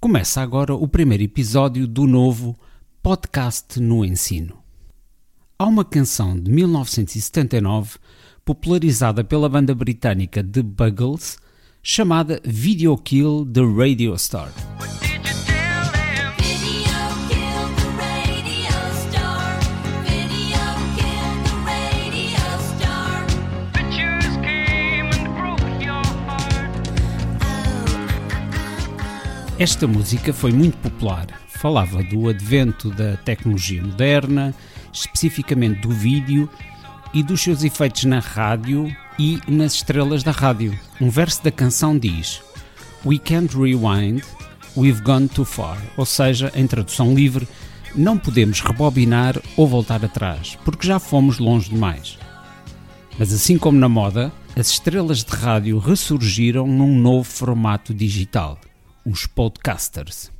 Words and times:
Começa 0.00 0.40
agora 0.40 0.74
o 0.74 0.88
primeiro 0.88 1.24
episódio 1.24 1.86
do 1.86 2.06
novo 2.06 2.58
Podcast 3.02 3.78
no 3.78 4.02
Ensino. 4.02 4.56
Há 5.58 5.66
uma 5.66 5.84
canção 5.84 6.40
de 6.40 6.50
1979, 6.50 7.98
popularizada 8.42 9.22
pela 9.22 9.46
banda 9.46 9.74
britânica 9.74 10.42
The 10.42 10.62
Buggles, 10.62 11.36
chamada 11.82 12.40
Video 12.42 12.96
Kill 12.96 13.44
the 13.44 13.60
Radio 13.60 14.16
Star. 14.16 14.50
Esta 29.60 29.86
música 29.86 30.32
foi 30.32 30.52
muito 30.52 30.78
popular. 30.78 31.26
Falava 31.46 32.02
do 32.02 32.30
advento 32.30 32.88
da 32.88 33.18
tecnologia 33.18 33.82
moderna, 33.82 34.54
especificamente 34.90 35.82
do 35.82 35.90
vídeo 35.90 36.48
e 37.12 37.22
dos 37.22 37.42
seus 37.42 37.62
efeitos 37.62 38.04
na 38.04 38.20
rádio 38.20 38.90
e 39.18 39.38
nas 39.46 39.74
estrelas 39.74 40.22
da 40.22 40.30
rádio. 40.30 40.74
Um 40.98 41.10
verso 41.10 41.44
da 41.44 41.50
canção 41.50 41.98
diz: 41.98 42.40
We 43.04 43.18
can't 43.18 43.54
rewind, 43.54 44.22
we've 44.74 45.02
gone 45.02 45.28
too 45.28 45.44
far. 45.44 45.76
Ou 45.94 46.06
seja, 46.06 46.50
em 46.54 46.66
tradução 46.66 47.12
livre, 47.12 47.46
não 47.94 48.16
podemos 48.16 48.60
rebobinar 48.60 49.38
ou 49.58 49.68
voltar 49.68 50.02
atrás, 50.02 50.56
porque 50.64 50.86
já 50.86 50.98
fomos 50.98 51.38
longe 51.38 51.68
demais. 51.68 52.18
Mas 53.18 53.30
assim 53.30 53.58
como 53.58 53.78
na 53.78 53.90
moda, 53.90 54.32
as 54.56 54.70
estrelas 54.70 55.22
de 55.22 55.36
rádio 55.36 55.78
ressurgiram 55.78 56.66
num 56.66 56.98
novo 56.98 57.30
formato 57.30 57.92
digital, 57.92 58.58
os 59.10 59.26
podcasters. 59.26 60.30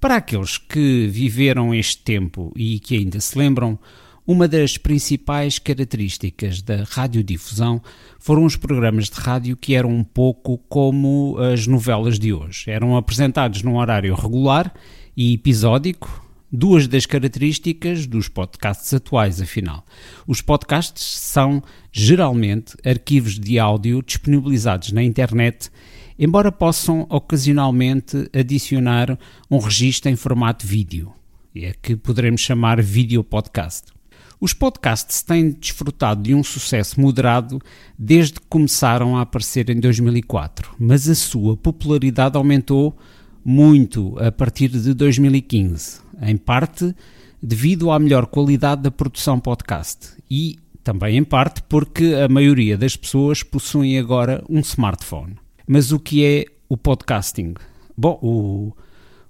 Para 0.00 0.16
aqueles 0.16 0.58
que 0.58 1.06
viveram 1.06 1.74
este 1.74 1.98
tempo 1.98 2.52
e 2.56 2.78
que 2.80 2.96
ainda 2.96 3.20
se 3.20 3.38
lembram, 3.38 3.78
uma 4.26 4.48
das 4.48 4.78
principais 4.78 5.58
características 5.58 6.62
da 6.62 6.84
radiodifusão 6.84 7.82
foram 8.18 8.44
os 8.44 8.56
programas 8.56 9.10
de 9.10 9.20
rádio 9.20 9.56
que 9.56 9.74
eram 9.74 9.90
um 9.90 10.02
pouco 10.02 10.56
como 10.68 11.36
as 11.38 11.66
novelas 11.66 12.18
de 12.18 12.32
hoje. 12.32 12.70
Eram 12.70 12.96
apresentados 12.96 13.62
num 13.62 13.76
horário 13.76 14.14
regular 14.14 14.72
e 15.14 15.34
episódico, 15.34 16.24
duas 16.50 16.86
das 16.86 17.04
características 17.04 18.06
dos 18.06 18.28
podcasts 18.28 18.94
atuais, 18.94 19.42
afinal. 19.42 19.84
Os 20.26 20.40
podcasts 20.40 21.04
são 21.04 21.62
geralmente 21.92 22.74
arquivos 22.84 23.38
de 23.38 23.58
áudio 23.58 24.02
disponibilizados 24.02 24.90
na 24.90 25.02
internet, 25.02 25.70
embora 26.18 26.52
possam 26.52 27.06
ocasionalmente 27.10 28.28
adicionar 28.32 29.18
um 29.50 29.58
registro 29.58 30.10
em 30.10 30.16
formato 30.16 30.66
vídeo, 30.66 31.12
é 31.54 31.72
que 31.80 31.96
poderemos 31.96 32.40
chamar 32.40 32.82
vídeo 32.82 33.22
podcast. 33.22 33.92
Os 34.40 34.52
podcasts 34.52 35.22
têm 35.22 35.52
desfrutado 35.52 36.22
de 36.22 36.34
um 36.34 36.42
sucesso 36.42 37.00
moderado 37.00 37.60
desde 37.98 38.34
que 38.34 38.46
começaram 38.48 39.16
a 39.16 39.22
aparecer 39.22 39.70
em 39.70 39.80
2004, 39.80 40.74
mas 40.78 41.08
a 41.08 41.14
sua 41.14 41.56
popularidade 41.56 42.36
aumentou 42.36 42.96
muito 43.44 44.18
a 44.18 44.32
partir 44.32 44.68
de 44.68 44.92
2015, 44.92 46.00
em 46.22 46.36
parte 46.36 46.94
devido 47.42 47.90
à 47.90 47.98
melhor 47.98 48.26
qualidade 48.26 48.82
da 48.82 48.90
produção 48.90 49.38
podcast 49.38 50.14
e 50.30 50.58
também 50.82 51.16
em 51.16 51.24
parte 51.24 51.62
porque 51.62 52.14
a 52.14 52.28
maioria 52.28 52.76
das 52.76 52.96
pessoas 52.96 53.42
possuem 53.42 53.98
agora 53.98 54.44
um 54.48 54.60
smartphone. 54.60 55.43
Mas 55.66 55.92
o 55.92 55.98
que 55.98 56.24
é 56.26 56.44
o 56.68 56.76
podcasting? 56.76 57.54
Bom, 57.96 58.18
o, 58.22 58.76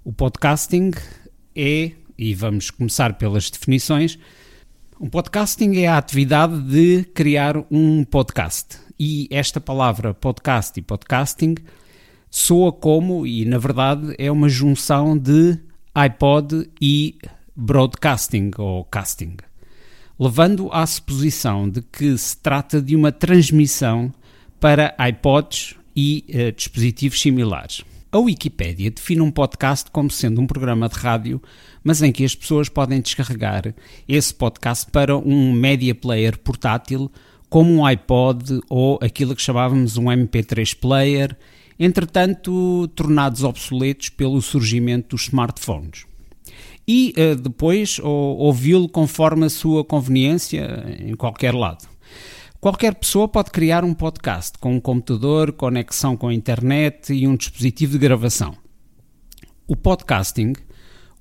o 0.02 0.12
podcasting 0.12 0.90
é, 1.54 1.92
e 2.18 2.34
vamos 2.34 2.72
começar 2.72 3.14
pelas 3.14 3.48
definições, 3.50 4.18
um 5.00 5.08
podcasting 5.08 5.76
é 5.76 5.86
a 5.86 5.96
atividade 5.96 6.60
de 6.62 7.04
criar 7.14 7.56
um 7.70 8.02
podcast. 8.02 8.78
E 8.98 9.28
esta 9.30 9.60
palavra 9.60 10.12
podcast 10.12 10.76
e 10.76 10.82
podcasting 10.82 11.54
soa 12.28 12.72
como, 12.72 13.24
e 13.24 13.44
na 13.44 13.58
verdade 13.58 14.16
é 14.18 14.28
uma 14.28 14.48
junção 14.48 15.16
de 15.16 15.56
iPod 15.94 16.68
e 16.80 17.16
broadcasting 17.54 18.50
ou 18.58 18.84
casting, 18.86 19.36
levando 20.18 20.68
à 20.72 20.84
suposição 20.84 21.70
de 21.70 21.80
que 21.80 22.18
se 22.18 22.36
trata 22.36 22.82
de 22.82 22.96
uma 22.96 23.12
transmissão 23.12 24.12
para 24.58 24.96
iPods 24.98 25.76
e 25.96 26.24
eh, 26.28 26.50
dispositivos 26.50 27.20
similares. 27.20 27.82
A 28.10 28.18
Wikipédia 28.18 28.90
define 28.92 29.22
um 29.22 29.30
podcast 29.30 29.90
como 29.90 30.10
sendo 30.10 30.40
um 30.40 30.46
programa 30.46 30.88
de 30.88 30.94
rádio, 30.94 31.42
mas 31.82 32.00
em 32.00 32.12
que 32.12 32.24
as 32.24 32.34
pessoas 32.34 32.68
podem 32.68 33.00
descarregar 33.00 33.74
esse 34.06 34.32
podcast 34.32 34.88
para 34.90 35.16
um 35.16 35.52
media 35.52 35.94
player 35.94 36.38
portátil, 36.38 37.10
como 37.48 37.72
um 37.72 37.84
iPod 37.84 38.60
ou 38.68 38.98
aquilo 39.02 39.34
que 39.34 39.42
chamávamos 39.42 39.96
um 39.96 40.04
MP3 40.04 40.76
player, 40.76 41.36
entretanto 41.78 42.88
tornados 42.94 43.42
obsoletos 43.42 44.08
pelo 44.08 44.40
surgimento 44.40 45.10
dos 45.16 45.22
smartphones. 45.24 46.06
E 46.86 47.12
eh, 47.16 47.34
depois 47.34 47.98
ou- 47.98 48.38
ouvi-lo 48.38 48.88
conforme 48.88 49.46
a 49.46 49.50
sua 49.50 49.84
conveniência 49.84 50.84
em 51.00 51.14
qualquer 51.14 51.54
lado. 51.54 51.86
Qualquer 52.64 52.94
pessoa 52.94 53.28
pode 53.28 53.50
criar 53.50 53.84
um 53.84 53.92
podcast 53.92 54.56
com 54.56 54.74
um 54.74 54.80
computador, 54.80 55.52
conexão 55.52 56.16
com 56.16 56.28
a 56.28 56.34
internet 56.34 57.12
e 57.12 57.28
um 57.28 57.36
dispositivo 57.36 57.92
de 57.92 57.98
gravação. 57.98 58.56
O 59.66 59.76
podcasting 59.76 60.54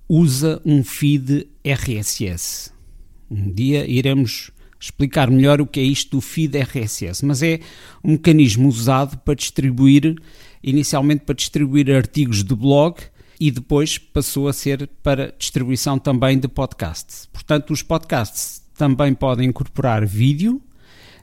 usa 0.08 0.62
um 0.64 0.86
feed 0.86 1.50
RSS. 1.62 2.72
Um 3.30 3.52
dia 3.52 3.86
iremos 3.86 4.52
explicar 4.80 5.30
melhor 5.30 5.60
o 5.60 5.68
que 5.68 5.82
é 5.82 5.84
isto 5.84 6.12
do 6.12 6.22
feed 6.22 6.58
RSS, 6.58 7.26
mas 7.26 7.44
é 7.44 7.60
um 8.02 8.12
mecanismo 8.12 8.70
usado 8.70 9.18
para 9.18 9.36
distribuir, 9.36 10.16
inicialmente 10.64 11.26
para 11.26 11.36
distribuir 11.36 11.94
artigos 11.94 12.42
de 12.42 12.56
blog 12.56 13.02
e 13.38 13.52
depois 13.52 13.98
passou 13.98 14.48
a 14.48 14.54
ser 14.54 14.90
para 15.04 15.36
distribuição 15.38 16.00
também 16.00 16.40
de 16.40 16.48
podcasts. 16.48 17.28
Portanto, 17.34 17.74
os 17.74 17.84
podcasts 17.84 18.64
também 18.78 19.14
podem 19.14 19.50
incorporar 19.50 20.06
vídeo, 20.06 20.62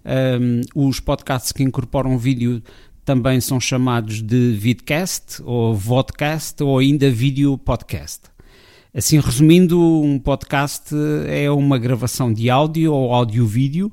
um, 0.05 0.61
os 0.75 1.01
podcasts 1.01 1.53
que 1.53 1.63
incorporam 1.63 2.17
vídeo 2.19 2.63
também 3.05 3.41
são 3.41 3.59
chamados 3.59 4.23
de 4.23 4.53
vidcast 4.53 5.43
ou 5.43 5.75
vodcast 5.75 6.63
ou 6.63 6.79
ainda 6.79 7.11
vídeo 7.11 7.59
podcast. 7.59 8.31
Assim, 8.93 9.21
resumindo, 9.21 9.81
um 9.81 10.19
podcast 10.19 10.95
é 11.29 11.51
uma 11.51 11.79
gravação 11.79 12.33
de 12.33 12.51
áudio 12.51 12.93
ou 12.93 13.15
áudio-vídeo 13.15 13.93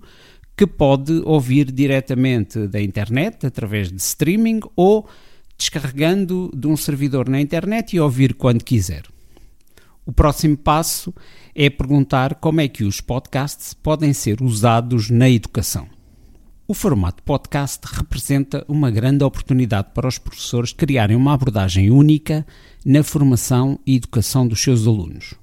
que 0.56 0.66
pode 0.66 1.22
ouvir 1.24 1.72
diretamente 1.72 2.68
da 2.68 2.82
internet 2.82 3.46
através 3.46 3.92
de 3.92 3.98
streaming 3.98 4.60
ou 4.76 5.08
descarregando 5.58 6.52
de 6.56 6.68
um 6.68 6.76
servidor 6.76 7.30
na 7.30 7.40
internet 7.40 7.96
e 7.96 8.00
ouvir 8.00 8.34
quando 8.34 8.64
quiser. 8.64 9.04
O 10.06 10.12
próximo 10.12 10.58
passo 10.58 11.14
é 11.54 11.70
perguntar 11.70 12.36
como 12.36 12.62
é 12.62 12.68
que 12.68 12.84
os 12.84 13.02
podcasts 13.02 13.74
podem 13.74 14.14
ser 14.14 14.42
usados 14.42 15.10
na 15.10 15.30
educação. 15.30 15.97
O 16.70 16.74
formato 16.74 17.24
podcast 17.24 17.80
representa 17.94 18.66
uma 18.68 18.92
grande 18.92 19.24
oportunidade 19.24 19.92
para 19.94 20.06
os 20.06 20.18
professores 20.18 20.74
criarem 20.74 21.16
uma 21.16 21.34
abordagem 21.34 21.90
única 21.90 22.46
na 22.86 23.02
formação 23.04 23.80
e 23.88 23.96
educação 23.96 24.46
dos 24.46 24.62
seus 24.62 24.86
alunos. 24.86 25.34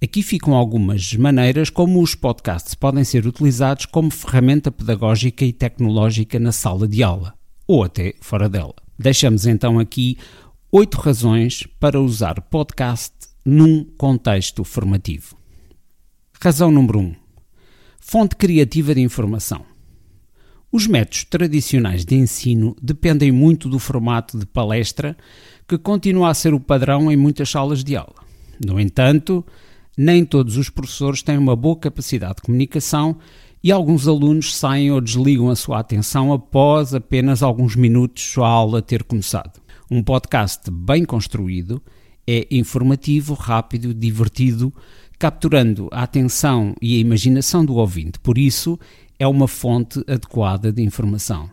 Aqui 0.00 0.22
ficam 0.22 0.54
algumas 0.54 1.12
maneiras 1.14 1.70
como 1.70 2.00
os 2.00 2.14
podcasts 2.14 2.76
podem 2.76 3.02
ser 3.02 3.26
utilizados 3.26 3.86
como 3.86 4.12
ferramenta 4.12 4.70
pedagógica 4.70 5.44
e 5.44 5.52
tecnológica 5.52 6.38
na 6.38 6.52
sala 6.52 6.86
de 6.86 7.02
aula, 7.02 7.34
ou 7.66 7.82
até 7.82 8.14
fora 8.20 8.48
dela. 8.48 8.76
Deixamos 8.96 9.46
então 9.46 9.80
aqui 9.80 10.16
oito 10.70 10.98
razões 10.98 11.66
para 11.80 12.00
usar 12.00 12.40
podcast 12.42 13.12
num 13.44 13.82
contexto 13.98 14.62
formativo. 14.62 15.36
Razão 16.40 16.70
número 16.70 17.00
1. 17.00 17.02
Um, 17.02 17.14
fonte 17.98 18.36
criativa 18.36 18.94
de 18.94 19.00
informação. 19.00 19.73
Os 20.74 20.88
métodos 20.88 21.22
tradicionais 21.22 22.04
de 22.04 22.16
ensino 22.16 22.74
dependem 22.82 23.30
muito 23.30 23.68
do 23.68 23.78
formato 23.78 24.36
de 24.36 24.44
palestra, 24.44 25.16
que 25.68 25.78
continua 25.78 26.30
a 26.30 26.34
ser 26.34 26.52
o 26.52 26.58
padrão 26.58 27.12
em 27.12 27.16
muitas 27.16 27.48
salas 27.48 27.84
de 27.84 27.94
aula. 27.94 28.16
No 28.58 28.80
entanto, 28.80 29.46
nem 29.96 30.24
todos 30.24 30.56
os 30.56 30.68
professores 30.68 31.22
têm 31.22 31.38
uma 31.38 31.54
boa 31.54 31.76
capacidade 31.76 32.38
de 32.38 32.42
comunicação 32.42 33.16
e 33.62 33.70
alguns 33.70 34.08
alunos 34.08 34.56
saem 34.56 34.90
ou 34.90 35.00
desligam 35.00 35.48
a 35.48 35.54
sua 35.54 35.78
atenção 35.78 36.32
após 36.32 36.92
apenas 36.92 37.40
alguns 37.40 37.76
minutos 37.76 38.36
a 38.36 38.44
aula 38.44 38.82
ter 38.82 39.04
começado. 39.04 39.60
Um 39.88 40.02
podcast 40.02 40.68
bem 40.72 41.04
construído 41.04 41.80
é 42.26 42.48
informativo, 42.50 43.34
rápido, 43.34 43.94
divertido, 43.94 44.74
capturando 45.18 45.88
a 45.92 46.02
atenção 46.02 46.74
e 46.82 46.96
a 46.96 46.98
imaginação 46.98 47.64
do 47.64 47.76
ouvinte. 47.76 48.18
Por 48.18 48.36
isso, 48.36 48.78
é 49.18 49.26
uma 49.26 49.48
fonte 49.48 50.00
adequada 50.08 50.72
de 50.72 50.82
informação. 50.82 51.50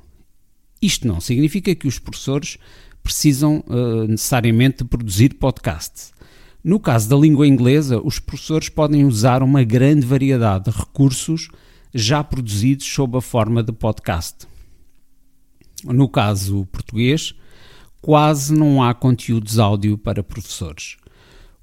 Isto 0.82 1.08
não 1.08 1.22
significa 1.22 1.76
que 1.76 1.88
os 1.88 2.00
professores 2.00 2.58
precisam 3.04 3.64
uh, 3.68 4.08
necessariamente 4.08 4.84
produzir 4.84 5.36
podcasts. 5.36 6.12
No 6.64 6.80
caso 6.80 7.10
da 7.10 7.16
língua 7.16 7.48
inglesa, 7.48 8.00
os 8.04 8.20
professores 8.20 8.70
podem 8.70 9.06
usar 9.06 9.42
uma 9.42 9.64
grande 9.64 10.06
variedade 10.06 10.72
de 10.72 10.78
recursos 10.78 11.50
já 11.94 12.24
produzidos 12.24 12.86
sob 12.86 13.18
a 13.18 13.22
forma 13.22 13.64
de 13.64 13.72
podcast. 13.72 14.48
No 15.84 16.08
caso 16.08 16.66
português, 16.72 17.34
quase 18.02 18.54
não 18.54 18.84
há 18.84 18.94
conteúdos 18.94 19.58
áudio 19.60 19.98
para 19.98 20.24
professores. 20.24 20.98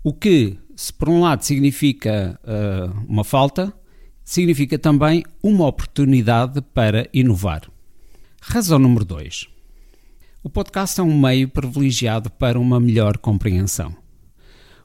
O 0.03 0.13
que, 0.13 0.59
se 0.75 0.93
por 0.93 1.09
um 1.09 1.21
lado 1.21 1.43
significa 1.43 2.39
uh, 2.43 3.05
uma 3.09 3.25
falta, 3.25 3.73
significa 4.29 4.79
também 4.79 5.25
uma 5.43 5.67
oportunidade 5.67 6.61
para 6.61 7.09
inovar. 7.15 7.63
Razão 8.43 8.79
número 8.79 9.03
2. 9.03 9.47
O 10.43 10.51
podcast 10.51 11.01
é 11.01 11.03
um 11.03 11.19
meio 11.19 11.49
privilegiado 11.49 12.29
para 12.29 12.61
uma 12.61 12.79
melhor 12.79 13.17
compreensão. 13.17 13.97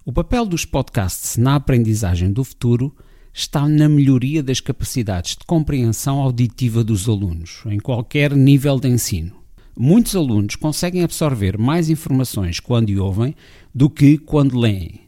O 0.05 0.13
papel 0.13 0.45
dos 0.45 0.63
podcasts 0.63 1.35
na 1.35 1.55
aprendizagem 1.55 2.31
do 2.31 2.41
futuro 2.45 2.95
está 3.33 3.67
na 3.67 3.89
melhoria 3.89 4.41
das 4.41 4.61
capacidades 4.61 5.35
de 5.35 5.45
compreensão 5.45 6.21
auditiva 6.21 6.81
dos 6.81 7.09
alunos, 7.09 7.63
em 7.65 7.81
qualquer 7.81 8.33
nível 8.33 8.79
de 8.79 8.87
ensino. 8.87 9.35
Muitos 9.77 10.15
alunos 10.15 10.55
conseguem 10.55 11.03
absorver 11.03 11.57
mais 11.57 11.89
informações 11.89 12.61
quando 12.61 12.97
ouvem 13.03 13.35
do 13.75 13.89
que 13.89 14.17
quando 14.17 14.57
leem, 14.57 15.01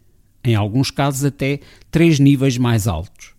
em 0.43 0.55
alguns 0.55 0.91
casos 0.91 1.23
até 1.23 1.61
três 1.89 2.19
níveis 2.19 2.57
mais 2.57 2.85
altos. 2.85 3.34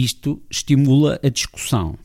Isto 0.00 0.40
estimula 0.48 1.18
a 1.24 1.28
discussão, 1.28 1.98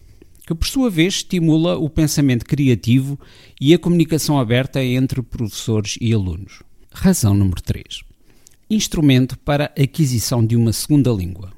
que 0.48 0.56
por 0.56 0.66
sua 0.66 0.90
vez 0.90 1.14
estimula 1.18 1.78
o 1.78 1.88
pensamento 1.88 2.44
criativo 2.44 3.20
e 3.62 3.72
a 3.72 3.78
comunicação 3.78 4.40
aberta 4.40 4.84
entre 4.84 5.22
professores 5.22 5.96
e 6.02 6.12
alunos. 6.12 6.64
Razão 6.92 7.36
número 7.36 7.62
3. 7.62 8.02
Instrumento 8.68 9.38
para 9.38 9.72
aquisição 9.80 10.44
de 10.44 10.56
uma 10.56 10.74
segunda 10.74 11.12
língua. 11.12 11.54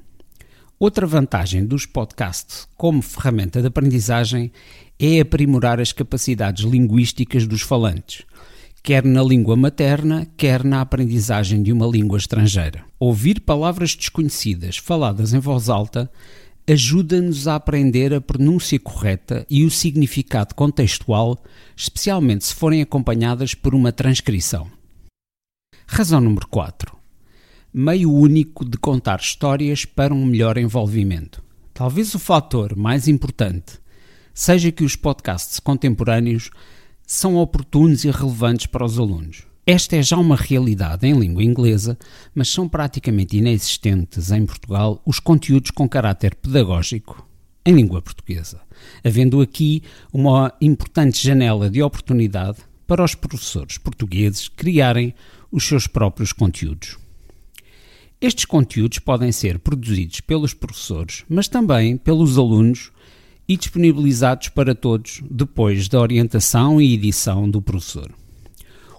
Outra 0.78 1.06
vantagem 1.06 1.64
dos 1.64 1.86
podcasts 1.86 2.68
como 2.76 3.00
ferramenta 3.00 3.62
de 3.62 3.68
aprendizagem 3.68 4.52
é 4.98 5.20
aprimorar 5.20 5.80
as 5.80 5.90
capacidades 5.90 6.66
linguísticas 6.66 7.46
dos 7.46 7.62
falantes, 7.62 8.26
quer 8.86 9.04
na 9.04 9.20
língua 9.20 9.56
materna, 9.56 10.28
quer 10.36 10.62
na 10.62 10.80
aprendizagem 10.80 11.60
de 11.60 11.72
uma 11.72 11.88
língua 11.88 12.16
estrangeira. 12.18 12.84
Ouvir 13.00 13.40
palavras 13.40 13.96
desconhecidas 13.96 14.76
faladas 14.76 15.34
em 15.34 15.40
voz 15.40 15.68
alta 15.68 16.08
ajuda-nos 16.68 17.48
a 17.48 17.56
aprender 17.56 18.14
a 18.14 18.20
pronúncia 18.20 18.78
correta 18.78 19.44
e 19.50 19.64
o 19.64 19.70
significado 19.72 20.54
contextual, 20.54 21.36
especialmente 21.76 22.44
se 22.44 22.54
forem 22.54 22.80
acompanhadas 22.80 23.54
por 23.54 23.74
uma 23.74 23.90
transcrição. 23.90 24.70
Razão 25.84 26.20
número 26.20 26.46
4 26.46 26.96
meio 27.74 28.12
único 28.12 28.64
de 28.64 28.78
contar 28.78 29.18
histórias 29.18 29.84
para 29.84 30.14
um 30.14 30.24
melhor 30.24 30.56
envolvimento. 30.56 31.42
Talvez 31.74 32.14
o 32.14 32.20
fator 32.20 32.76
mais 32.76 33.08
importante 33.08 33.80
seja 34.32 34.70
que 34.70 34.84
os 34.84 34.94
podcasts 34.94 35.58
contemporâneos 35.58 36.50
são 37.06 37.36
oportunos 37.36 38.04
e 38.04 38.10
relevantes 38.10 38.66
para 38.66 38.84
os 38.84 38.98
alunos. 38.98 39.44
Esta 39.64 39.96
é 39.96 40.02
já 40.02 40.16
uma 40.16 40.36
realidade 40.36 41.06
em 41.06 41.18
língua 41.18 41.42
inglesa, 41.42 41.98
mas 42.34 42.48
são 42.48 42.68
praticamente 42.68 43.36
inexistentes 43.36 44.30
em 44.30 44.44
Portugal 44.44 45.00
os 45.06 45.18
conteúdos 45.18 45.70
com 45.70 45.88
caráter 45.88 46.34
pedagógico 46.34 47.26
em 47.64 47.74
língua 47.74 48.00
portuguesa, 48.00 48.60
havendo 49.04 49.40
aqui 49.40 49.82
uma 50.12 50.52
importante 50.60 51.22
janela 51.22 51.68
de 51.68 51.82
oportunidade 51.82 52.58
para 52.86 53.02
os 53.02 53.16
professores 53.16 53.76
portugueses 53.76 54.48
criarem 54.48 55.12
os 55.50 55.66
seus 55.66 55.88
próprios 55.88 56.32
conteúdos. 56.32 56.96
Estes 58.20 58.44
conteúdos 58.44 59.00
podem 59.00 59.32
ser 59.32 59.58
produzidos 59.58 60.20
pelos 60.20 60.54
professores, 60.54 61.24
mas 61.28 61.48
também 61.48 61.96
pelos 61.96 62.38
alunos 62.38 62.92
e 63.48 63.56
disponibilizados 63.56 64.48
para 64.48 64.74
todos 64.74 65.22
depois 65.30 65.88
da 65.88 66.00
orientação 66.00 66.80
e 66.80 66.94
edição 66.94 67.48
do 67.48 67.62
professor. 67.62 68.10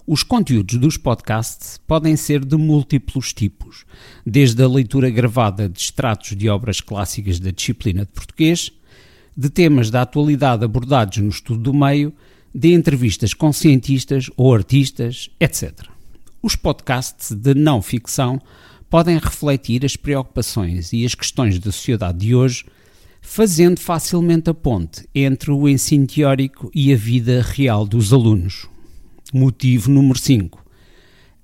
Os 0.06 0.22
conteúdos 0.22 0.76
dos 0.76 0.96
podcasts 0.96 1.78
podem 1.86 2.16
ser 2.16 2.42
de 2.42 2.56
múltiplos 2.56 3.34
tipos, 3.34 3.84
desde 4.24 4.62
a 4.62 4.66
leitura 4.66 5.10
gravada 5.10 5.68
de 5.68 5.78
extratos 5.78 6.34
de 6.34 6.48
obras 6.48 6.80
clássicas 6.80 7.38
da 7.38 7.50
disciplina 7.50 8.06
de 8.06 8.12
português, 8.12 8.72
de 9.36 9.50
temas 9.50 9.90
da 9.90 10.02
atualidade 10.02 10.64
abordados 10.64 11.18
no 11.18 11.28
estudo 11.28 11.60
do 11.60 11.74
meio, 11.74 12.12
de 12.54 12.72
entrevistas 12.72 13.34
com 13.34 13.52
cientistas 13.52 14.30
ou 14.34 14.54
artistas, 14.54 15.28
etc. 15.38 15.86
Os 16.42 16.56
podcasts 16.56 17.32
de 17.32 17.54
não 17.54 17.82
ficção 17.82 18.40
podem 18.88 19.18
refletir 19.18 19.84
as 19.84 19.94
preocupações 19.94 20.92
e 20.92 21.04
as 21.04 21.14
questões 21.14 21.58
da 21.58 21.70
sociedade 21.70 22.18
de 22.18 22.34
hoje, 22.34 22.64
fazendo 23.20 23.80
facilmente 23.80 24.50
a 24.50 24.54
ponte 24.54 25.08
entre 25.14 25.50
o 25.50 25.68
ensino 25.68 26.06
teórico 26.06 26.70
e 26.74 26.92
a 26.92 26.96
vida 26.96 27.42
real 27.42 27.86
dos 27.86 28.12
alunos. 28.12 28.66
Motivo 29.32 29.90
número 29.90 30.18
5. 30.18 30.64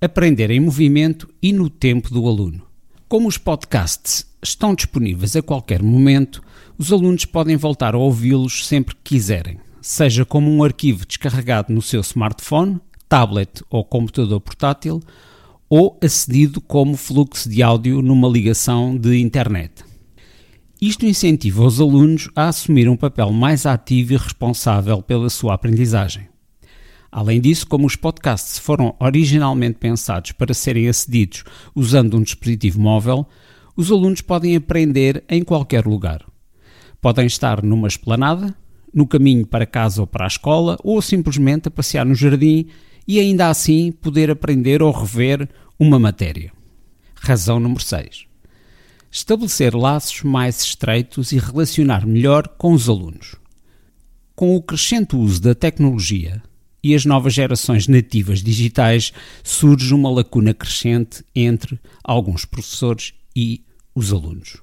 Aprender 0.00 0.50
em 0.50 0.60
movimento 0.60 1.28
e 1.42 1.52
no 1.52 1.68
tempo 1.68 2.12
do 2.12 2.26
aluno. 2.26 2.62
Como 3.08 3.28
os 3.28 3.38
podcasts 3.38 4.26
estão 4.42 4.74
disponíveis 4.74 5.36
a 5.36 5.42
qualquer 5.42 5.82
momento, 5.82 6.42
os 6.76 6.92
alunos 6.92 7.24
podem 7.24 7.56
voltar 7.56 7.94
a 7.94 7.98
ouvi-los 7.98 8.66
sempre 8.66 8.94
que 8.94 9.14
quiserem, 9.16 9.58
seja 9.80 10.24
como 10.24 10.50
um 10.50 10.64
arquivo 10.64 11.06
descarregado 11.06 11.72
no 11.72 11.82
seu 11.82 12.00
smartphone, 12.00 12.80
tablet 13.08 13.62
ou 13.70 13.84
computador 13.84 14.40
portátil, 14.40 15.00
ou 15.68 15.98
acedido 16.02 16.60
como 16.60 16.96
fluxo 16.96 17.48
de 17.48 17.62
áudio 17.62 18.02
numa 18.02 18.28
ligação 18.28 18.96
de 18.96 19.18
internet. 19.18 19.84
Isto 20.86 21.06
incentiva 21.06 21.64
os 21.64 21.80
alunos 21.80 22.28
a 22.36 22.46
assumir 22.46 22.90
um 22.90 22.96
papel 22.96 23.32
mais 23.32 23.64
ativo 23.64 24.12
e 24.12 24.16
responsável 24.18 25.00
pela 25.00 25.30
sua 25.30 25.54
aprendizagem. 25.54 26.28
Além 27.10 27.40
disso, 27.40 27.66
como 27.66 27.86
os 27.86 27.96
podcasts 27.96 28.58
foram 28.58 28.94
originalmente 29.00 29.78
pensados 29.78 30.32
para 30.32 30.52
serem 30.52 30.86
acedidos 30.86 31.42
usando 31.74 32.18
um 32.18 32.22
dispositivo 32.22 32.78
móvel, 32.78 33.26
os 33.74 33.90
alunos 33.90 34.20
podem 34.20 34.54
aprender 34.56 35.24
em 35.26 35.42
qualquer 35.42 35.86
lugar. 35.86 36.22
Podem 37.00 37.24
estar 37.24 37.62
numa 37.62 37.88
esplanada, 37.88 38.54
no 38.92 39.06
caminho 39.06 39.46
para 39.46 39.64
casa 39.64 40.02
ou 40.02 40.06
para 40.06 40.26
a 40.26 40.28
escola, 40.28 40.76
ou 40.84 41.00
simplesmente 41.00 41.68
a 41.68 41.70
passear 41.70 42.04
no 42.04 42.14
jardim 42.14 42.66
e 43.08 43.18
ainda 43.18 43.48
assim 43.48 43.90
poder 43.90 44.30
aprender 44.30 44.82
ou 44.82 44.92
rever 44.92 45.48
uma 45.80 45.98
matéria. 45.98 46.52
Razão 47.14 47.58
número 47.58 47.82
6. 47.82 48.33
Estabelecer 49.16 49.76
laços 49.76 50.22
mais 50.24 50.60
estreitos 50.60 51.30
e 51.30 51.38
relacionar 51.38 52.04
melhor 52.04 52.48
com 52.48 52.72
os 52.72 52.88
alunos. 52.88 53.36
Com 54.34 54.56
o 54.56 54.60
crescente 54.60 55.14
uso 55.14 55.40
da 55.40 55.54
tecnologia 55.54 56.42
e 56.82 56.96
as 56.96 57.04
novas 57.04 57.32
gerações 57.32 57.86
nativas 57.86 58.42
digitais, 58.42 59.12
surge 59.44 59.94
uma 59.94 60.10
lacuna 60.10 60.52
crescente 60.52 61.24
entre 61.32 61.78
alguns 62.02 62.44
professores 62.44 63.14
e 63.36 63.62
os 63.94 64.12
alunos. 64.12 64.56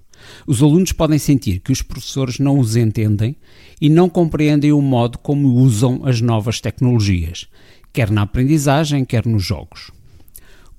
Os 0.46 0.62
alunos 0.62 0.91
podem 0.91 1.17
sentir 1.17 1.62
que 1.62 1.72
os 1.72 1.81
professores 1.81 2.38
não 2.38 2.60
os 2.60 2.75
entendem 2.75 3.38
e 3.79 3.88
não 3.88 4.10
compreendem 4.10 4.74
o 4.74 4.81
modo 4.81 5.17
como 5.17 5.48
usam 5.48 6.01
as 6.03 6.20
novas 6.20 6.60
tecnologias, 6.60 7.48
quer 7.93 8.12
na 8.12 8.24
aprendizagem, 8.24 9.05
quer 9.05 9.25
nos 9.25 9.46
jogos. 9.46 9.91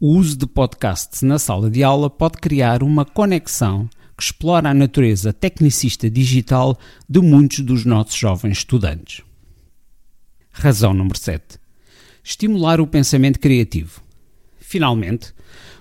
O 0.05 0.17
uso 0.17 0.37
de 0.37 0.49
podcasts 0.49 1.23
na 1.23 1.39
sala 1.39 1.71
de 1.71 1.85
aula 1.85 2.11
pode 2.11 2.39
criar 2.39 2.83
uma 2.83 3.05
conexão 3.05 3.89
que 4.17 4.25
explora 4.25 4.71
a 4.71 4.75
natureza 4.75 5.33
tecnicista 5.33 6.11
digital 6.11 6.77
de 7.09 7.21
muitos 7.21 7.61
dos 7.61 7.85
nossos 7.85 8.17
jovens 8.17 8.59
estudantes. 8.59 9.23
Razão 10.51 10.93
número 10.93 11.17
7. 11.17 11.57
Estimular 12.25 12.81
o 12.81 12.87
pensamento 12.89 13.39
criativo. 13.39 14.03
Finalmente, 14.59 15.33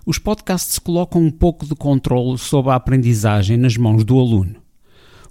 os 0.05 0.19
podcasts 0.19 0.77
colocam 0.77 1.19
um 1.19 1.31
pouco 1.31 1.65
de 1.65 1.73
controle 1.73 2.37
sobre 2.37 2.73
a 2.73 2.75
aprendizagem 2.75 3.57
nas 3.57 3.75
mãos 3.75 4.03
do 4.03 4.19
aluno, 4.19 4.61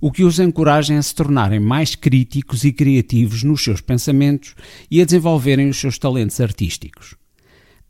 o 0.00 0.10
que 0.10 0.24
os 0.24 0.40
encoraja 0.40 0.98
a 0.98 1.02
se 1.02 1.14
tornarem 1.14 1.60
mais 1.60 1.94
críticos 1.94 2.64
e 2.64 2.72
criativos 2.72 3.44
nos 3.44 3.62
seus 3.62 3.80
pensamentos 3.80 4.56
e 4.90 5.00
a 5.00 5.04
desenvolverem 5.04 5.68
os 5.68 5.76
seus 5.76 5.96
talentos 5.96 6.40
artísticos. 6.40 7.19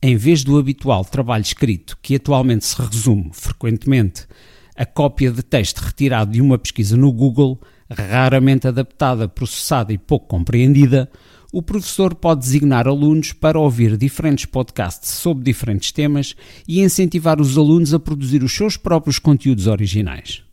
Em 0.03 0.17
vez 0.17 0.43
do 0.43 0.59
habitual 0.59 1.05
trabalho 1.05 1.43
escrito, 1.43 1.99
que 2.01 2.15
atualmente 2.15 2.65
se 2.65 2.81
resume 2.81 3.31
frequentemente 3.35 4.27
a 4.75 4.87
cópia 4.87 5.31
de 5.31 5.43
texto 5.43 5.81
retirado 5.81 6.33
de 6.33 6.41
uma 6.41 6.57
pesquisa 6.57 6.97
no 6.97 7.13
Google, 7.13 7.61
raramente 7.91 8.67
adaptada, 8.67 9.29
processada 9.29 9.93
e 9.93 9.99
pouco 9.99 10.27
compreendida, 10.27 11.11
o 11.53 11.61
professor 11.61 12.15
pode 12.15 12.41
designar 12.41 12.89
alunos 12.89 13.35
para 13.35 13.59
ouvir 13.59 13.99
diferentes 13.99 14.47
podcasts 14.47 15.11
sobre 15.11 15.45
diferentes 15.45 15.93
temas 15.93 16.35
e 16.67 16.81
incentivar 16.81 17.39
os 17.39 17.59
alunos 17.59 17.93
a 17.93 18.01
produzir 18.01 18.43
os 18.43 18.55
seus 18.55 18.79
próprios 18.79 19.19
conteúdos 19.19 19.67
originais. 19.67 20.50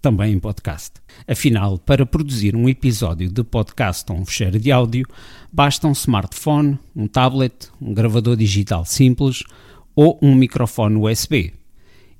Também 0.00 0.34
em 0.34 0.38
podcast. 0.38 0.92
Afinal, 1.26 1.76
para 1.76 2.06
produzir 2.06 2.54
um 2.54 2.68
episódio 2.68 3.28
de 3.28 3.42
podcast 3.42 4.10
ou 4.12 4.18
um 4.18 4.24
fecheiro 4.24 4.60
de 4.60 4.70
áudio, 4.70 5.04
basta 5.52 5.88
um 5.88 5.92
smartphone, 5.92 6.78
um 6.94 7.08
tablet, 7.08 7.68
um 7.82 7.92
gravador 7.92 8.36
digital 8.36 8.84
simples 8.84 9.42
ou 9.96 10.16
um 10.22 10.36
microfone 10.36 10.96
USB. 10.96 11.52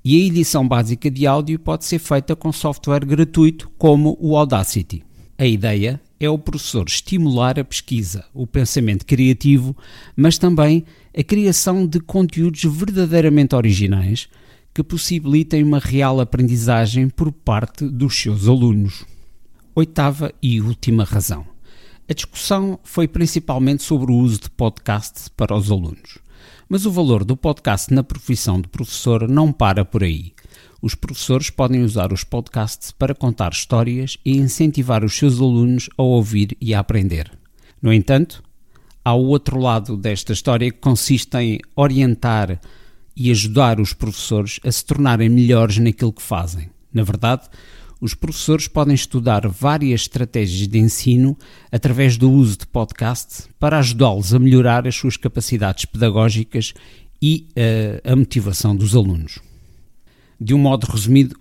E 0.04 0.16
a 0.16 0.26
edição 0.26 0.66
básica 0.66 1.08
de 1.08 1.24
áudio 1.24 1.58
pode 1.58 1.84
ser 1.84 2.00
feita 2.00 2.34
com 2.34 2.52
software 2.52 3.04
gratuito 3.04 3.70
como 3.78 4.16
o 4.20 4.36
Audacity. 4.36 5.04
A 5.38 5.46
ideia 5.46 6.00
é 6.18 6.28
o 6.28 6.38
professor 6.38 6.84
estimular 6.88 7.60
a 7.60 7.64
pesquisa, 7.64 8.24
o 8.34 8.44
pensamento 8.44 9.06
criativo, 9.06 9.76
mas 10.16 10.36
também 10.36 10.84
a 11.16 11.22
criação 11.22 11.86
de 11.86 12.00
conteúdos 12.00 12.64
verdadeiramente 12.64 13.54
originais 13.54 14.28
que 14.78 14.82
possibilitem 14.84 15.64
uma 15.64 15.80
real 15.80 16.20
aprendizagem 16.20 17.08
por 17.08 17.32
parte 17.32 17.84
dos 17.84 18.16
seus 18.16 18.46
alunos. 18.46 19.04
Oitava 19.74 20.32
e 20.40 20.60
última 20.60 21.02
razão. 21.02 21.44
A 22.08 22.14
discussão 22.14 22.78
foi 22.84 23.08
principalmente 23.08 23.82
sobre 23.82 24.12
o 24.12 24.14
uso 24.14 24.42
de 24.42 24.50
podcasts 24.50 25.26
para 25.26 25.52
os 25.52 25.68
alunos. 25.68 26.18
Mas 26.68 26.86
o 26.86 26.92
valor 26.92 27.24
do 27.24 27.36
podcast 27.36 27.92
na 27.92 28.04
profissão 28.04 28.60
de 28.60 28.68
professor 28.68 29.28
não 29.28 29.50
para 29.50 29.84
por 29.84 30.04
aí. 30.04 30.32
Os 30.80 30.94
professores 30.94 31.50
podem 31.50 31.82
usar 31.82 32.12
os 32.12 32.22
podcasts 32.22 32.92
para 32.92 33.16
contar 33.16 33.50
histórias 33.50 34.16
e 34.24 34.36
incentivar 34.36 35.04
os 35.04 35.18
seus 35.18 35.40
alunos 35.40 35.90
a 35.98 36.04
ouvir 36.04 36.56
e 36.60 36.72
a 36.72 36.78
aprender. 36.78 37.36
No 37.82 37.92
entanto, 37.92 38.44
há 39.04 39.12
o 39.12 39.26
outro 39.26 39.58
lado 39.58 39.96
desta 39.96 40.32
história 40.32 40.70
que 40.70 40.78
consiste 40.78 41.36
em 41.36 41.58
orientar 41.74 42.60
e 43.18 43.30
ajudar 43.30 43.80
os 43.80 43.92
professores 43.92 44.60
a 44.64 44.70
se 44.70 44.84
tornarem 44.84 45.28
melhores 45.28 45.78
naquilo 45.78 46.12
que 46.12 46.22
fazem. 46.22 46.70
Na 46.92 47.02
verdade, 47.02 47.48
os 48.00 48.14
professores 48.14 48.68
podem 48.68 48.94
estudar 48.94 49.48
várias 49.48 50.02
estratégias 50.02 50.68
de 50.68 50.78
ensino 50.78 51.36
através 51.72 52.16
do 52.16 52.30
uso 52.30 52.58
de 52.58 52.66
podcasts 52.66 53.48
para 53.58 53.78
ajudá-los 53.78 54.32
a 54.32 54.38
melhorar 54.38 54.86
as 54.86 54.94
suas 54.94 55.16
capacidades 55.16 55.84
pedagógicas 55.84 56.72
e 57.20 57.48
uh, 57.50 58.12
a 58.12 58.14
motivação 58.14 58.76
dos 58.76 58.94
alunos 58.94 59.40
de 60.40 60.54
um 60.54 60.58
modo 60.58 60.84
resumido, 60.84 61.36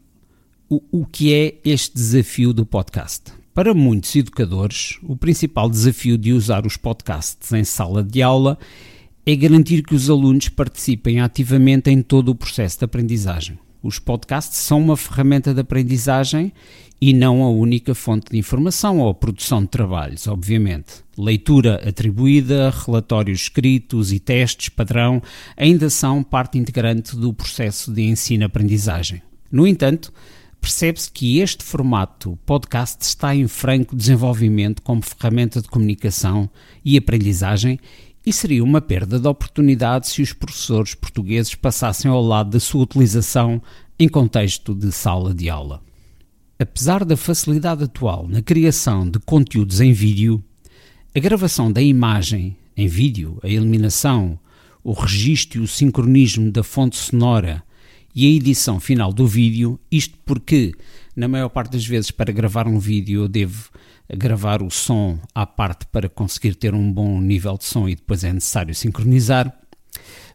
o, 0.69 0.81
o 0.91 1.05
que 1.05 1.33
é 1.33 1.59
este 1.63 1.93
desafio 1.93 2.51
do 2.51 2.65
podcast? 2.65 3.31
Para 3.53 3.73
muitos 3.73 4.15
educadores, 4.15 4.97
o 5.03 5.15
principal 5.15 5.69
desafio 5.69 6.17
de 6.17 6.33
usar 6.33 6.65
os 6.65 6.77
podcasts 6.77 7.51
em 7.53 7.63
sala 7.63 8.03
de 8.03 8.21
aula 8.21 8.57
é 8.59 8.96
garantir 9.35 9.83
que 9.83 9.93
os 9.93 10.09
alunos 10.09 10.47
participem 10.47 11.19
ativamente 11.19 11.89
em 11.89 12.01
todo 12.01 12.29
o 12.29 12.35
processo 12.35 12.79
de 12.79 12.85
aprendizagem. 12.85 13.59
Os 13.83 13.99
podcasts 13.99 14.57
são 14.57 14.81
uma 14.81 14.97
ferramenta 14.97 15.53
de 15.53 15.61
aprendizagem 15.61 16.51
e 16.99 17.13
não 17.13 17.43
a 17.43 17.49
única 17.49 17.93
fonte 17.93 18.31
de 18.31 18.37
informação 18.37 18.99
ou 18.99 19.13
produção 19.13 19.61
de 19.61 19.67
trabalhos, 19.67 20.27
obviamente. 20.27 21.03
Leitura 21.17 21.75
atribuída, 21.87 22.69
relatórios 22.69 23.41
escritos 23.41 24.11
e 24.11 24.19
testes 24.19 24.69
padrão 24.69 25.21
ainda 25.55 25.89
são 25.89 26.23
parte 26.23 26.57
integrante 26.57 27.15
do 27.15 27.33
processo 27.33 27.91
de 27.91 28.03
ensino-aprendizagem. 28.03 29.21
No 29.51 29.67
entanto, 29.67 30.11
percebe-se 30.59 31.11
que 31.11 31.39
este 31.39 31.63
formato 31.63 32.37
podcast 32.45 33.03
está 33.03 33.35
em 33.35 33.47
franco 33.47 33.95
desenvolvimento 33.95 34.81
como 34.81 35.01
ferramenta 35.01 35.61
de 35.61 35.67
comunicação 35.67 36.49
e 36.83 36.97
aprendizagem 36.97 37.79
e 38.27 38.33
seria 38.33 38.61
uma 38.61 38.81
perda 38.81 39.17
de 39.17 39.25
oportunidade 39.25 40.09
se 40.09 40.21
os 40.21 40.33
professores 40.33 40.93
portugueses 40.93 41.55
passassem 41.55 42.11
ao 42.11 42.21
lado 42.21 42.49
da 42.49 42.59
sua 42.59 42.83
utilização 42.83 43.61
em 43.97 44.09
contexto 44.09 44.75
de 44.75 44.91
sala 44.91 45.33
de 45.33 45.49
aula. 45.49 45.81
Apesar 46.59 47.05
da 47.05 47.15
facilidade 47.15 47.85
atual 47.85 48.27
na 48.27 48.41
criação 48.41 49.09
de 49.09 49.17
conteúdos 49.19 49.79
em 49.79 49.93
vídeo, 49.93 50.43
a 51.15 51.19
gravação 51.21 51.71
da 51.71 51.81
imagem 51.81 52.57
em 52.75 52.85
vídeo, 52.85 53.39
a 53.41 53.47
eliminação, 53.47 54.37
o 54.83 54.91
registro 54.91 55.61
e 55.61 55.63
o 55.63 55.67
sincronismo 55.67 56.51
da 56.51 56.63
fonte 56.63 56.97
sonora 56.97 57.63
e 58.17 58.25
a 58.25 58.35
edição 58.35 58.79
final 58.79 59.13
do 59.13 59.27
vídeo, 59.27 59.79
isto 59.91 60.17
porque, 60.25 60.73
na 61.15 61.27
maior 61.27 61.49
parte 61.49 61.73
das 61.73 61.85
vezes, 61.85 62.09
para 62.09 62.33
gravar 62.33 62.67
um 62.67 62.79
vídeo 62.79 63.21
eu 63.21 63.27
devo 63.27 63.69
gravar 64.09 64.63
o 64.63 64.71
som 64.71 65.19
à 65.35 65.45
parte 65.45 65.85
para 65.85 66.09
conseguir 66.09 66.55
ter 66.55 66.73
um 66.73 66.91
bom 66.91 67.21
nível 67.21 67.55
de 67.59 67.65
som 67.65 67.87
e 67.87 67.93
depois 67.93 68.23
é 68.23 68.33
necessário 68.33 68.73
sincronizar. 68.73 69.55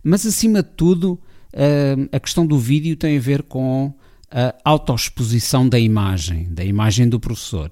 Mas 0.00 0.24
acima 0.24 0.62
de 0.62 0.68
tudo, 0.76 1.20
a 2.12 2.20
questão 2.20 2.46
do 2.46 2.56
vídeo 2.56 2.94
tem 2.94 3.16
a 3.16 3.20
ver 3.20 3.42
com 3.42 3.92
a 4.30 4.54
autoexposição 4.64 5.68
da 5.68 5.80
imagem, 5.80 6.54
da 6.54 6.64
imagem 6.64 7.08
do 7.08 7.18
professor. 7.18 7.70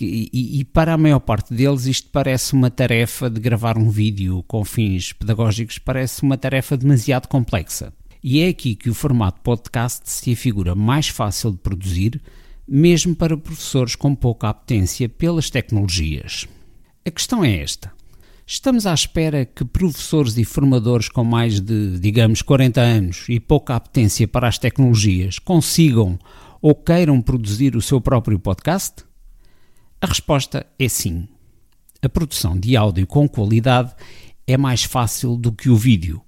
E, 0.00 0.28
e, 0.32 0.58
e, 0.58 0.64
para 0.64 0.94
a 0.94 0.98
maior 0.98 1.20
parte 1.20 1.54
deles 1.54 1.86
isto 1.86 2.10
parece 2.10 2.52
uma 2.52 2.68
tarefa 2.68 3.30
de 3.30 3.40
gravar 3.40 3.78
um 3.78 3.90
vídeo 3.90 4.42
com 4.48 4.64
fins 4.64 5.12
pedagógicos, 5.12 5.78
parece 5.78 6.24
uma 6.24 6.36
tarefa 6.36 6.76
demasiado 6.76 7.28
complexa. 7.28 7.92
E 8.28 8.40
é 8.40 8.48
aqui 8.48 8.74
que 8.74 8.90
o 8.90 8.94
formato 8.94 9.40
podcast 9.40 10.10
se 10.10 10.32
afigura 10.32 10.74
mais 10.74 11.06
fácil 11.06 11.52
de 11.52 11.58
produzir, 11.58 12.20
mesmo 12.66 13.14
para 13.14 13.36
professores 13.36 13.94
com 13.94 14.16
pouca 14.16 14.48
apetência 14.48 15.08
pelas 15.08 15.48
tecnologias. 15.48 16.48
A 17.06 17.10
questão 17.12 17.44
é 17.44 17.60
esta. 17.60 17.92
Estamos 18.44 18.84
à 18.84 18.92
espera 18.92 19.44
que 19.44 19.64
professores 19.64 20.36
e 20.38 20.44
formadores 20.44 21.08
com 21.08 21.22
mais 21.22 21.60
de, 21.60 22.00
digamos, 22.00 22.42
40 22.42 22.80
anos 22.80 23.26
e 23.28 23.38
pouca 23.38 23.76
apetência 23.76 24.26
para 24.26 24.48
as 24.48 24.58
tecnologias 24.58 25.38
consigam 25.38 26.18
ou 26.60 26.74
queiram 26.74 27.22
produzir 27.22 27.76
o 27.76 27.80
seu 27.80 28.00
próprio 28.00 28.40
podcast? 28.40 29.04
A 30.00 30.06
resposta 30.08 30.66
é 30.80 30.88
sim. 30.88 31.28
A 32.02 32.08
produção 32.08 32.58
de 32.58 32.76
áudio 32.76 33.06
com 33.06 33.28
qualidade 33.28 33.94
é 34.48 34.56
mais 34.56 34.82
fácil 34.82 35.36
do 35.36 35.52
que 35.52 35.70
o 35.70 35.76
vídeo. 35.76 36.20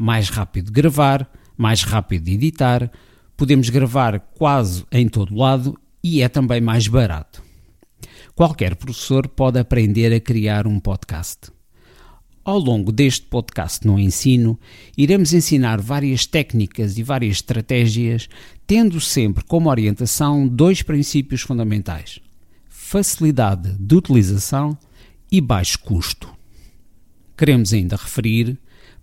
Mais 0.00 0.28
rápido 0.28 0.66
de 0.66 0.70
gravar, 0.70 1.28
mais 1.56 1.82
rápido 1.82 2.26
de 2.26 2.34
editar, 2.34 2.88
podemos 3.36 3.68
gravar 3.68 4.20
quase 4.20 4.84
em 4.92 5.08
todo 5.08 5.34
lado 5.34 5.76
e 6.00 6.22
é 6.22 6.28
também 6.28 6.60
mais 6.60 6.86
barato. 6.86 7.42
Qualquer 8.32 8.76
professor 8.76 9.26
pode 9.26 9.58
aprender 9.58 10.14
a 10.14 10.20
criar 10.20 10.68
um 10.68 10.78
podcast. 10.78 11.50
Ao 12.44 12.60
longo 12.60 12.92
deste 12.92 13.26
podcast 13.26 13.84
no 13.84 13.98
ensino, 13.98 14.56
iremos 14.96 15.32
ensinar 15.32 15.80
várias 15.80 16.26
técnicas 16.26 16.96
e 16.96 17.02
várias 17.02 17.38
estratégias, 17.38 18.28
tendo 18.68 19.00
sempre 19.00 19.42
como 19.42 19.68
orientação 19.68 20.46
dois 20.46 20.80
princípios 20.80 21.40
fundamentais: 21.40 22.20
facilidade 22.68 23.76
de 23.76 23.96
utilização 23.96 24.78
e 25.28 25.40
baixo 25.40 25.80
custo. 25.80 26.32
Queremos 27.36 27.72
ainda 27.72 27.96
referir, 27.96 28.56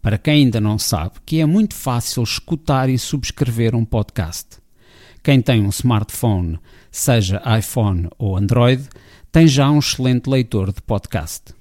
para 0.05 0.19
quem 0.19 0.43
ainda 0.43 0.61
não 0.61 0.77
sabe, 0.77 1.15
que 1.25 1.41
é 1.41 1.47
muito 1.47 1.73
fácil 1.73 2.21
escutar 2.21 2.89
e 2.89 2.95
subscrever 2.95 3.73
um 3.73 3.83
podcast. 3.83 4.59
Quem 5.23 5.41
tem 5.41 5.63
um 5.65 5.69
smartphone, 5.69 6.59
seja 6.91 7.41
iPhone 7.57 8.07
ou 8.19 8.37
Android, 8.37 8.87
tem 9.31 9.47
já 9.47 9.67
um 9.67 9.79
excelente 9.79 10.29
leitor 10.29 10.71
de 10.71 10.79
podcast. 10.79 11.55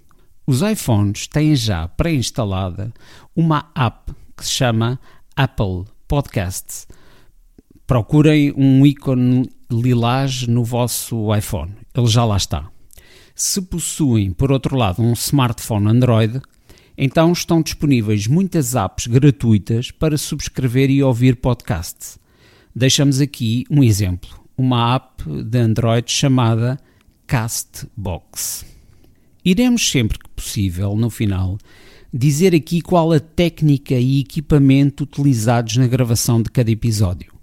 Os 0.47 0.61
iPhones 0.61 1.27
têm 1.27 1.57
já 1.57 1.89
pré-instalada 1.89 2.93
uma 3.35 3.71
app 3.75 4.13
que 4.37 4.45
se 4.45 4.51
chama 4.51 5.01
Apple 5.35 5.87
Podcasts 6.07 6.87
Procurem 7.87 8.53
um 8.55 8.85
ícone 8.85 9.49
lilás 9.73 10.47
no 10.47 10.63
vosso 10.63 11.35
iPhone, 11.35 11.73
ele 11.95 12.09
já 12.09 12.27
lá 12.27 12.37
está. 12.37 12.71
Se 13.35 13.63
possuem, 13.63 14.33
por 14.33 14.53
outro 14.53 14.77
lado, 14.77 15.01
um 15.01 15.15
smartphone 15.15 15.89
Android, 15.89 16.43
então 16.97 17.33
estão 17.33 17.61
disponíveis 17.61 18.27
muitas 18.27 18.75
apps 18.75 19.07
gratuitas 19.07 19.91
para 19.91 20.17
subscrever 20.17 20.91
e 20.91 21.03
ouvir 21.03 21.37
podcasts. 21.37 22.19
Deixamos 22.75 23.21
aqui 23.21 23.65
um 23.71 23.83
exemplo, 23.83 24.31
uma 24.57 24.95
app 24.95 25.25
de 25.43 25.59
Android 25.59 26.11
chamada 26.11 26.79
Castbox. 27.27 28.65
Iremos 29.45 29.91
sempre 29.91 30.19
que 30.19 30.29
possível, 30.31 30.97
no 30.97 31.11
final, 31.11 31.59
dizer 32.13 32.55
aqui 32.55 32.81
qual 32.81 33.13
a 33.13 33.19
técnica 33.19 33.95
e 33.95 34.21
equipamento 34.21 35.05
utilizados 35.05 35.77
na 35.77 35.87
gravação 35.87 36.41
de 36.41 36.51
cada 36.51 36.71
episódio. 36.71 37.34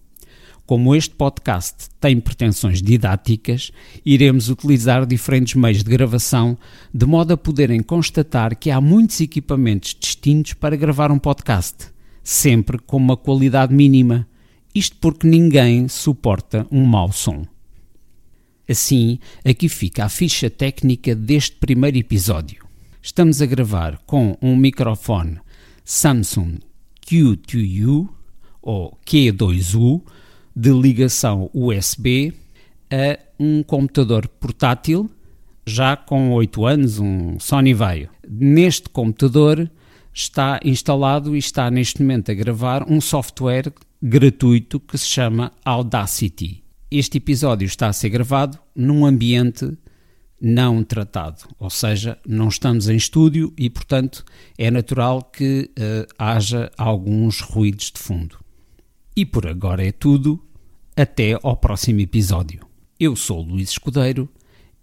Como 0.72 0.96
este 0.96 1.14
podcast 1.14 1.90
tem 2.00 2.18
pretensões 2.18 2.82
didáticas, 2.82 3.74
iremos 4.06 4.48
utilizar 4.48 5.06
diferentes 5.06 5.54
meios 5.56 5.84
de 5.84 5.92
gravação 5.92 6.58
de 6.94 7.06
modo 7.06 7.34
a 7.34 7.38
poderem 7.38 7.84
constatar 7.84 8.56
que 8.56 8.72
há 8.72 8.80
muitos 8.80 9.20
equipamentos 9.20 9.94
distintos 10.00 10.54
para 10.54 10.78
gravar 10.78 11.12
um 11.12 11.20
podcast, 11.20 11.90
sempre 12.24 12.80
com 12.80 12.96
uma 12.96 13.18
qualidade 13.18 13.76
mínima. 13.76 14.26
Isto 14.74 14.96
porque 15.02 15.28
ninguém 15.28 15.90
suporta 15.90 16.66
um 16.72 16.86
mau 16.86 17.12
som. 17.12 17.46
Assim, 18.66 19.20
aqui 19.44 19.68
fica 19.68 20.06
a 20.06 20.10
ficha 20.10 20.50
técnica 20.50 21.14
deste 21.14 21.58
primeiro 21.58 21.98
episódio. 21.98 22.66
Estamos 23.02 23.42
a 23.42 23.46
gravar 23.46 23.98
com 24.06 24.38
um 24.42 24.56
microfone 24.56 25.38
Samsung 25.84 26.60
Q2U 27.06 28.08
ou 28.62 28.98
Q2U 29.06 30.02
de 30.56 30.72
ligação 30.72 31.50
USB 31.54 32.34
a 32.92 33.18
um 33.40 33.64
computador 33.64 34.28
portátil 34.28 35.10
já 35.66 35.96
com 35.96 36.32
8 36.32 36.66
anos, 36.66 37.00
um 37.00 37.40
Sony 37.40 37.74
Vaio. 37.74 38.10
Neste 38.28 38.90
computador 38.90 39.70
está 40.14 40.60
instalado 40.64 41.36
e 41.36 41.40
está 41.40 41.70
neste 41.72 42.02
momento 42.02 42.32
a 42.32 42.34
gravar 42.34 42.86
um 42.90 43.00
software 43.00 43.72
gratuito 44.02 44.80
que 44.80 44.98
se 44.98 45.08
chama 45.08 45.52
Audacity. 45.64 46.64
Este 46.90 47.20
episódio 47.20 47.66
está 47.66 47.88
a 47.88 47.94
ser 47.94 48.10
gravado 48.10 48.60
num 48.76 49.06
ambiente 49.06 49.78
não 50.42 50.84
tratado, 50.84 51.44
ou 51.60 51.70
seja, 51.70 52.18
não 52.28 52.50
estamos 52.50 52.90
em 52.90 52.96
estúdio 52.96 53.54
e, 53.56 53.70
portanto, 53.70 54.26
é 54.58 54.72
natural 54.72 55.22
que 55.24 55.70
uh, 55.78 56.12
haja 56.18 56.72
alguns 56.76 57.42
ruídos 57.42 57.92
de 57.92 58.00
fundo. 58.00 58.41
E 59.16 59.26
por 59.26 59.46
agora 59.46 59.86
é 59.86 59.92
tudo. 59.92 60.42
Até 60.96 61.38
ao 61.44 61.58
próximo 61.58 62.00
episódio. 62.00 62.66
Eu 63.00 63.16
sou 63.16 63.42
Luís 63.42 63.72
Escudeiro 63.72 64.30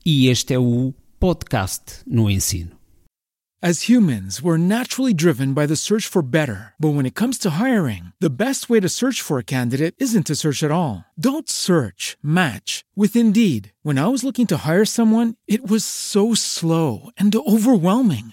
e 0.04 0.28
este 0.28 0.52
é 0.52 0.58
o 0.58 0.92
Podcast 1.18 2.02
no 2.06 2.30
Ensino. 2.30 2.76
As 3.60 3.88
humans, 3.88 4.40
we're 4.40 4.56
naturally 4.56 5.12
driven 5.12 5.52
by 5.52 5.66
the 5.66 5.74
search 5.74 6.06
for 6.06 6.22
better. 6.22 6.74
But 6.78 6.90
when 6.90 7.06
it 7.06 7.16
comes 7.16 7.38
to 7.38 7.58
hiring, 7.58 8.12
the 8.20 8.30
best 8.30 8.70
way 8.70 8.80
to 8.80 8.88
search 8.88 9.20
for 9.20 9.38
a 9.38 9.44
candidate 9.44 9.96
isn't 9.98 10.26
to 10.26 10.36
search 10.36 10.62
at 10.62 10.70
all. 10.70 11.04
Don't 11.18 11.48
search, 11.50 12.16
match 12.22 12.84
with 12.94 13.16
Indeed. 13.16 13.72
When 13.82 13.98
I 13.98 14.06
was 14.06 14.22
looking 14.22 14.46
to 14.48 14.58
hire 14.58 14.84
someone, 14.84 15.34
it 15.48 15.68
was 15.68 15.84
so 15.84 16.34
slow 16.34 17.10
and 17.18 17.34
overwhelming. 17.34 18.32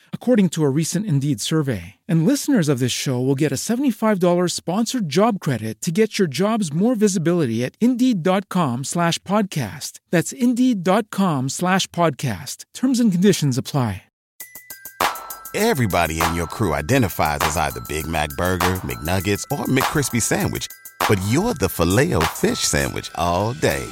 according 0.13 0.47
to 0.51 0.63
a 0.63 0.69
recent 0.69 1.05
Indeed 1.05 1.41
survey. 1.41 1.95
And 2.07 2.25
listeners 2.25 2.69
of 2.69 2.79
this 2.79 2.93
show 2.93 3.19
will 3.19 3.35
get 3.35 3.51
a 3.51 3.55
$75 3.59 4.21
sponsored 4.49 5.09
job 5.09 5.41
credit 5.41 5.81
to 5.81 5.91
get 5.91 6.17
your 6.17 6.29
jobs 6.29 6.71
more 6.71 6.95
visibility 6.95 7.65
at 7.65 7.75
Indeed.com 7.81 8.85
slash 8.85 9.19
podcast. 9.23 9.99
That's 10.09 10.31
Indeed.com 10.31 11.49
slash 11.49 11.87
podcast. 11.87 12.63
Terms 12.73 13.01
and 13.01 13.11
conditions 13.11 13.57
apply. 13.57 14.03
Everybody 15.53 16.21
in 16.21 16.33
your 16.33 16.47
crew 16.47 16.73
identifies 16.73 17.39
as 17.41 17.57
either 17.57 17.81
Big 17.81 18.07
Mac 18.07 18.29
Burger, 18.37 18.75
McNuggets, 18.85 19.43
or 19.51 19.65
McCrispy 19.65 20.21
Sandwich. 20.21 20.67
But 21.09 21.19
you're 21.27 21.53
the 21.53 21.67
filet 21.67 22.13
fish 22.27 22.59
Sandwich 22.59 23.11
all 23.15 23.51
day. 23.51 23.85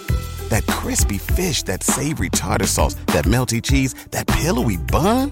That 0.48 0.66
crispy 0.68 1.18
fish, 1.18 1.64
that 1.64 1.84
savory 1.84 2.30
tartar 2.30 2.66
sauce, 2.66 2.94
that 3.08 3.26
melty 3.26 3.62
cheese, 3.62 3.94
that 4.12 4.26
pillowy 4.26 4.78
bun. 4.78 5.32